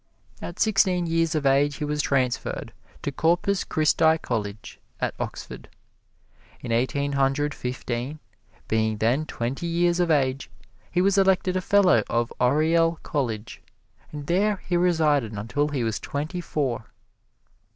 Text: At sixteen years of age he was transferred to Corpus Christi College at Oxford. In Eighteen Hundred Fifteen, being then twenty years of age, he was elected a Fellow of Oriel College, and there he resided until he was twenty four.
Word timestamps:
At 0.41 0.59
sixteen 0.59 1.05
years 1.05 1.35
of 1.35 1.45
age 1.45 1.75
he 1.75 1.85
was 1.85 2.01
transferred 2.01 2.73
to 3.03 3.11
Corpus 3.11 3.63
Christi 3.63 4.17
College 4.17 4.79
at 4.99 5.13
Oxford. 5.19 5.69
In 6.61 6.71
Eighteen 6.71 7.11
Hundred 7.11 7.53
Fifteen, 7.53 8.17
being 8.67 8.97
then 8.97 9.27
twenty 9.27 9.67
years 9.67 9.99
of 9.99 10.09
age, 10.09 10.49
he 10.89 11.03
was 11.03 11.19
elected 11.19 11.55
a 11.55 11.61
Fellow 11.61 12.01
of 12.09 12.33
Oriel 12.39 12.97
College, 13.03 13.61
and 14.11 14.25
there 14.25 14.63
he 14.67 14.75
resided 14.75 15.33
until 15.33 15.67
he 15.67 15.83
was 15.83 15.99
twenty 15.99 16.41
four. 16.41 16.85